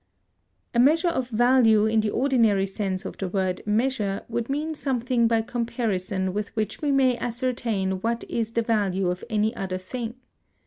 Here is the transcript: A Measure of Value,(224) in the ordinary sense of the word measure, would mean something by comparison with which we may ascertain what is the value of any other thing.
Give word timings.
A 0.73 0.79
Measure 0.79 1.09
of 1.09 1.29
Value,(224) 1.29 1.91
in 1.93 1.99
the 2.01 2.09
ordinary 2.09 2.65
sense 2.65 3.05
of 3.05 3.17
the 3.19 3.27
word 3.29 3.61
measure, 3.67 4.23
would 4.27 4.49
mean 4.49 4.73
something 4.73 5.27
by 5.27 5.43
comparison 5.43 6.33
with 6.33 6.47
which 6.55 6.81
we 6.81 6.91
may 6.91 7.17
ascertain 7.19 8.01
what 8.01 8.23
is 8.27 8.53
the 8.53 8.63
value 8.63 9.09
of 9.11 9.23
any 9.29 9.55
other 9.55 9.77
thing. 9.77 10.15